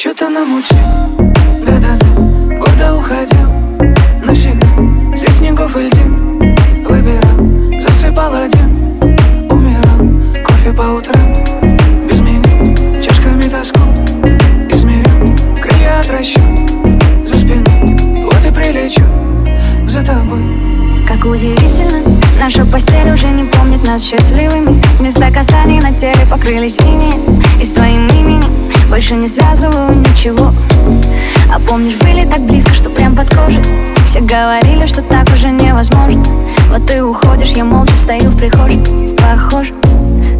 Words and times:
Что-то 0.00 0.30
намутил, 0.30 0.78
да-да-да 1.66 2.56
Гордо 2.56 2.96
уходил? 2.96 3.50
Навсегда. 4.24 4.66
Средь 5.14 5.36
снегов 5.36 5.76
и 5.76 5.80
льдин 5.80 6.56
Выбирал, 6.88 7.78
засыпал 7.78 8.32
один. 8.32 8.98
Умирал, 9.50 10.42
кофе 10.42 10.72
по 10.72 10.96
утрам. 10.96 11.34
Без 12.08 12.18
меня, 12.20 12.42
чашками 12.98 13.42
тоску 13.42 13.80
Измерю, 14.70 15.36
крылья 15.60 16.00
отращу 16.00 16.40
За 17.26 17.34
спиной, 17.38 18.22
вот 18.22 18.42
и 18.42 18.50
прилечу 18.50 19.04
За 19.86 20.02
тобой. 20.02 20.40
Как 21.06 21.26
удивительно, 21.26 22.18
наша 22.40 22.64
постель 22.64 23.12
уже 23.12 23.26
не 23.26 23.44
помнит 23.44 23.86
нас 23.86 24.02
счастливыми. 24.02 24.80
Места 24.98 25.30
касаний 25.30 25.78
на 25.78 25.92
теле 25.92 26.24
покрылись 26.30 26.78
ими. 26.78 27.12
И 27.60 27.64
с 27.66 27.72
твоим 27.72 28.06
именем 28.06 28.19
больше 28.90 29.14
не 29.14 29.28
связываю 29.28 29.96
ничего. 29.96 30.52
А 31.54 31.60
помнишь, 31.60 31.94
были 31.94 32.24
так 32.24 32.40
близко, 32.40 32.74
что 32.74 32.90
прям 32.90 33.14
под 33.14 33.32
кожей? 33.32 33.62
Все 34.04 34.20
говорили, 34.20 34.84
что 34.86 35.00
так 35.02 35.28
уже 35.32 35.48
невозможно. 35.48 36.24
Вот 36.68 36.86
ты 36.86 37.02
уходишь, 37.02 37.50
я 37.50 37.64
молча 37.64 37.96
стою 37.96 38.30
в 38.30 38.36
прихожей. 38.36 38.80
Похоже, 39.16 39.72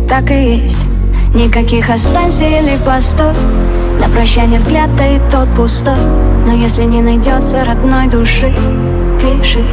так 0.08 0.30
и 0.32 0.56
есть. 0.56 0.84
Никаких 1.32 1.88
останься 1.90 2.44
или 2.44 2.76
постой. 2.84 3.32
На 4.00 4.08
прощание 4.08 4.58
взгляд, 4.58 4.90
да 4.96 5.06
и 5.06 5.20
тот 5.30 5.48
пустой. 5.54 5.94
Но 6.44 6.52
если 6.52 6.82
не 6.82 7.02
найдется 7.02 7.64
родной 7.64 8.08
души 8.08 8.52
Пиши. 9.20 9.64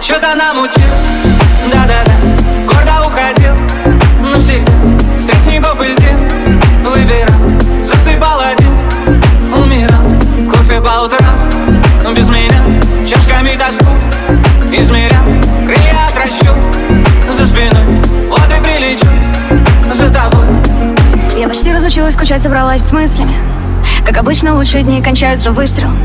Что-то 0.00 0.34
намутил, 0.36 0.82
да-да-да 1.72 2.37
Разучилась 21.98 22.14
скучать, 22.14 22.40
собралась 22.40 22.82
с 22.82 22.92
мыслями. 22.92 23.34
Как 24.06 24.18
обычно, 24.18 24.54
лучшие 24.54 24.84
дни 24.84 25.02
кончаются 25.02 25.50
выстрелом. 25.50 25.98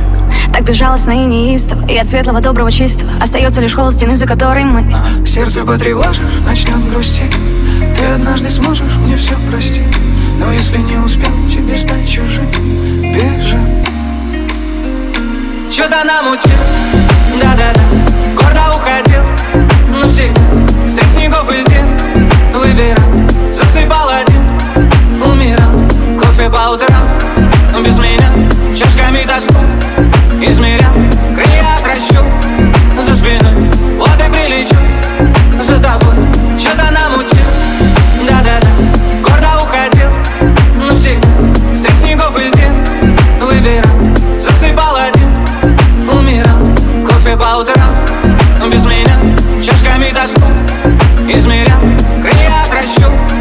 Так 0.51 0.63
безжалостно 0.63 1.11
и 1.11 1.25
неистово 1.27 1.85
И 1.85 1.95
от 1.95 2.09
светлого, 2.09 2.41
доброго, 2.41 2.71
чистого. 2.71 3.11
Остается 3.21 3.61
лишь 3.61 3.75
холод 3.75 3.93
стены, 3.93 4.17
за 4.17 4.25
которой 4.25 4.65
мы. 4.65 4.83
Сердце 5.23 5.63
потревожишь, 5.63 6.41
начнет 6.47 6.91
грустить 6.91 7.31
Ты 7.95 8.05
однажды 8.05 8.49
сможешь 8.49 8.95
мне 8.95 9.15
все 9.15 9.35
простить. 9.51 9.95
Но 10.39 10.51
если 10.51 10.79
не 10.79 10.97
успел 10.97 11.29
тебе 11.47 11.77
стать 11.77 12.09
чужим. 12.09 12.49
Бежим. 13.13 13.85
Что-то 15.69 16.03
намутил, 16.03 16.51
да-да-да. 17.39 18.35
Гордо 18.35 18.75
уходил 18.75 19.32
special 52.85 53.32